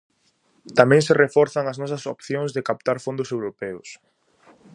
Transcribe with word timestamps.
Tamén 0.77 1.01
se 1.07 1.17
reforzan 1.23 1.65
as 1.71 1.79
nosas 1.81 2.03
opcións 2.15 2.49
de 2.55 2.65
captar 2.69 2.97
fondos 3.05 3.29
europeos. 3.35 3.89